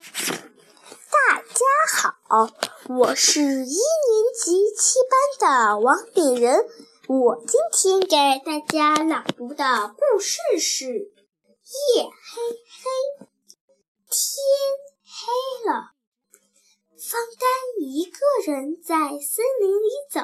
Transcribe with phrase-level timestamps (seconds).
[0.00, 2.50] 大家好，
[2.88, 4.98] 我是一年级七
[5.38, 6.64] 班的王炳仁。
[7.06, 12.40] 我今天给大家朗读的故事是：夜黑
[12.80, 13.26] 黑，
[14.08, 14.42] 天
[15.04, 15.92] 黑了。
[16.96, 20.20] 方丹一个人在森林里走，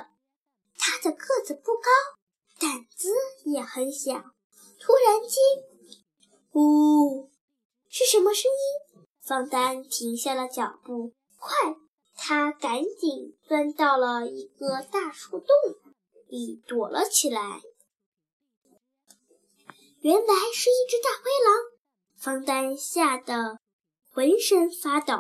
[0.79, 1.90] 他的个子不高，
[2.58, 3.12] 胆子
[3.45, 4.14] 也很小。
[4.80, 5.38] 突然间，
[6.52, 7.30] 呜，
[7.90, 8.86] 是什么声音？
[9.27, 11.74] 方丹停下了脚步，快，
[12.14, 15.48] 他赶紧钻到了一个大树洞
[16.28, 17.60] 里躲了起来。
[19.98, 21.65] 原来是一只大灰狼，
[22.16, 23.59] 方丹吓得
[24.12, 25.12] 浑身发抖。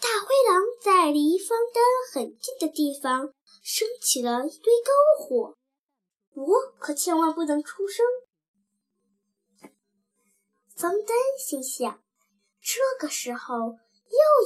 [0.00, 1.84] 大灰狼在离方丹
[2.14, 5.54] 很近的地方升起了一堆篝火，
[6.32, 8.06] 我可千万不能出声。
[10.74, 12.02] 方丹心想。
[12.70, 13.54] 这个时候，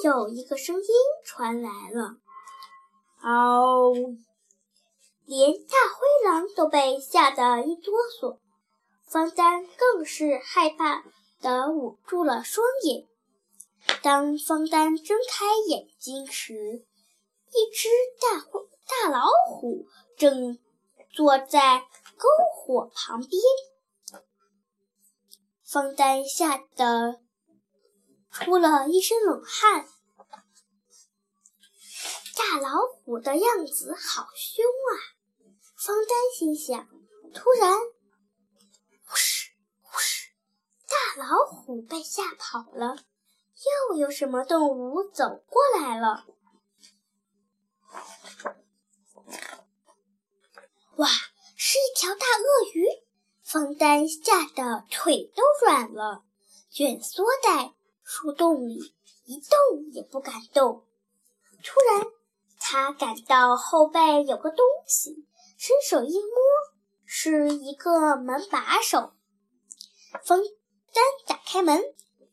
[0.04, 0.86] 又有一个声音
[1.24, 2.18] 传来了
[3.20, 3.92] ：“嗷！”
[5.26, 8.38] 连大灰狼都被吓得一哆嗦，
[9.10, 11.02] 方丹更是害怕
[11.40, 13.08] 的捂住了双眼。
[14.04, 17.88] 当方丹睁开眼睛时，一只
[18.20, 20.60] 大灰大老虎正
[21.12, 23.42] 坐在篝火旁边。
[25.64, 27.20] 方丹吓得。
[28.32, 29.86] 出了一身冷汗，
[32.34, 34.92] 大老虎的样子好凶啊！
[35.76, 36.88] 方丹心想。
[37.34, 37.78] 突然，
[39.04, 40.30] 呼哧呼哧，
[40.88, 42.96] 大老虎被吓跑了。
[43.90, 46.26] 又有什么动物走过来了？
[50.96, 51.08] 哇，
[51.56, 52.86] 是一条大鳄鱼！
[53.42, 56.24] 方丹吓得腿都软了，
[56.70, 57.74] 卷缩在。
[58.14, 60.86] 树洞里一动也不敢动。
[61.64, 62.06] 突然，
[62.60, 66.36] 他感到后背有个东西，伸手一摸，
[67.06, 69.14] 是一个门把手。
[70.24, 71.82] 方丹打开门，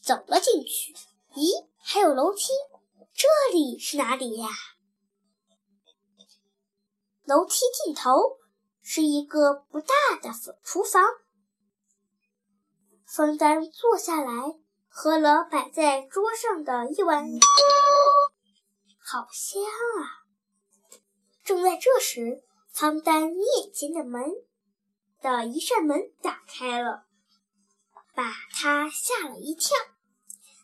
[0.01, 0.93] 走了进去。
[1.33, 2.47] 咦，还有楼梯，
[3.13, 4.49] 这里是哪里呀？
[7.23, 8.37] 楼梯尽头
[8.81, 10.29] 是一个不大的
[10.61, 11.01] 厨房。
[13.05, 14.59] 方丹坐下来。
[15.01, 17.25] 喝了摆在桌上的一碗，
[18.99, 20.27] 好香啊！
[21.41, 22.43] 正在这时，
[22.73, 24.21] 方丹面前的门
[25.21, 27.05] 的一扇门打开了，
[28.13, 29.77] 把他吓了一跳。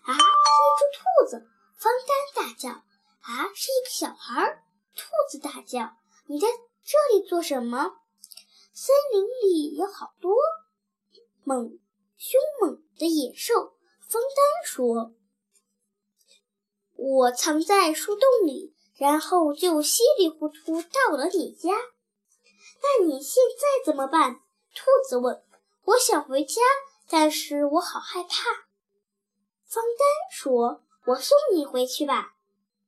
[0.04, 1.50] 啊，是一只兔子！
[1.78, 2.72] 方丹大叫。
[2.72, 4.66] 啊，是一个小孩！
[4.98, 5.96] 兔子大叫。
[6.26, 6.50] 你在
[6.84, 8.02] 这里做什么？
[8.74, 10.36] 森林里有好多
[11.46, 11.80] 猛、
[12.18, 13.75] 凶猛的野兽。
[14.08, 15.14] 方丹说
[16.96, 21.72] ：“我藏在树洞里，然后就稀里糊涂到了你家。
[22.82, 24.42] 那你现在怎么办？”
[24.76, 25.44] 兔子问。
[25.86, 26.62] “我想回家，
[27.10, 28.30] 但是我好害怕。”
[29.68, 32.34] 方丹说：“我送你回去吧。”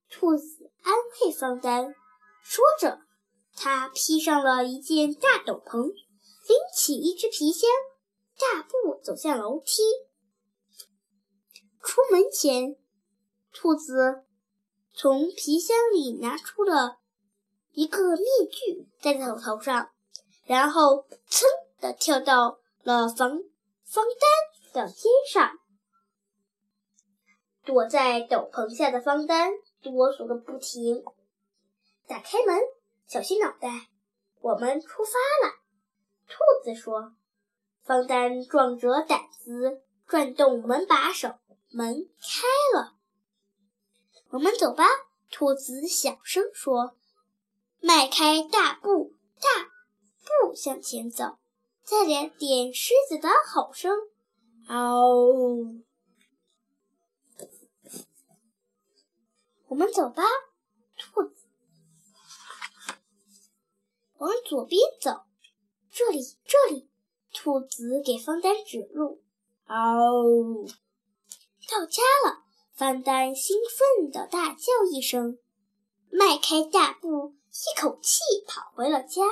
[0.09, 1.95] 兔子安慰方丹。
[2.43, 3.01] 说着，
[3.55, 7.69] 他披上了一件大斗篷，拎起一只皮箱，
[8.39, 9.81] 大步走向楼梯。
[11.87, 12.75] 出门前，
[13.53, 14.25] 兔子
[14.93, 16.97] 从皮箱里拿出了
[17.71, 19.89] 一个面具，戴在头上，
[20.43, 21.45] 然后噌
[21.79, 23.41] 的跳到了房
[23.85, 25.57] 方丹的肩上。
[27.63, 31.05] 躲在斗篷下的方丹哆嗦个不停。
[32.05, 32.59] 打开门，
[33.07, 33.87] 小心脑袋，
[34.41, 35.53] 我们出发了。
[36.27, 37.13] 兔子说。
[37.81, 41.37] 方丹壮着胆子转动门把手。
[41.69, 42.95] 门开了，
[44.29, 44.85] 我们走吧。
[45.29, 46.95] 兔子小声说
[47.83, 49.65] ：“迈开大步，大
[50.23, 51.37] 步向前走，
[51.83, 53.93] 再来点狮子的吼声。”
[54.69, 55.83] 嗷！
[59.67, 60.23] 我们走吧，
[60.97, 61.35] 兔子。
[64.19, 65.25] 往左边走，
[65.91, 66.89] 这里，这里。
[67.33, 69.21] 兔子给方丹指路。
[69.67, 70.65] 嗷！
[71.69, 72.43] 到家了，
[72.73, 73.57] 方丹兴
[73.99, 75.37] 奋地大叫一声，
[76.09, 79.23] 迈开大步，一口气跑回了家。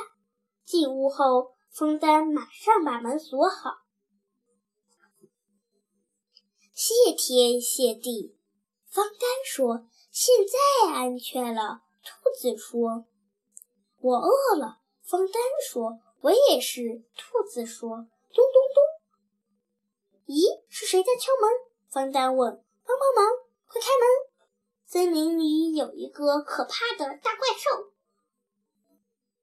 [0.66, 3.78] 进屋后，方丹马上把门锁好。
[6.74, 8.38] 谢天谢地，
[8.90, 13.06] 方丹说：“现在安全了。”兔子说
[14.02, 15.36] ：“我饿了。”方丹
[15.70, 18.08] 说：“我也是。”兔子说：“！”
[20.26, 21.50] 咦，是谁在敲门？
[21.90, 23.34] 方丹问：“帮帮忙，
[23.68, 24.08] 快开门！
[24.86, 27.92] 森林里有一个可怕的大怪兽。”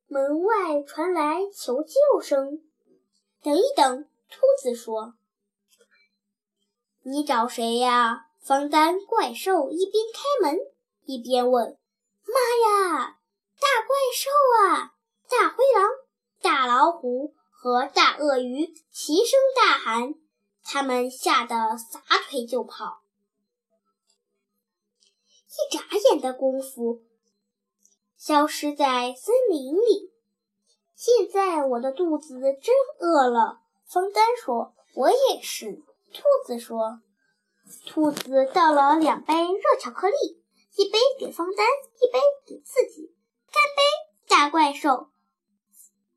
[0.09, 2.63] 门外传来求救声。
[3.43, 5.15] 等一等，兔子说
[7.03, 10.59] ：“你找谁呀？”方丹怪兽一边开门
[11.05, 11.79] 一边问
[12.27, 12.35] ：“妈
[12.69, 13.19] 呀，
[13.61, 14.31] 大怪兽
[14.67, 14.95] 啊！
[15.29, 15.89] 大灰狼、
[16.41, 20.15] 大老虎和大鳄鱼齐声大喊，
[20.65, 23.03] 他们吓得撒腿就跑。
[25.49, 27.03] 一眨眼的功夫，
[28.17, 30.13] 消失在森林里。
[30.95, 35.83] 现在我的肚子真饿了。”方丹说，“我也是。”
[36.15, 37.03] 兔子说。
[37.87, 40.43] 兔子倒了两杯热巧克力，
[40.77, 43.15] 一杯给方丹，一杯给自己。
[43.51, 43.83] 干杯，
[44.29, 45.09] 大怪兽！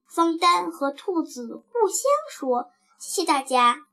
[0.08, 3.88] 方丹和兔子互相说：“谢谢大家。”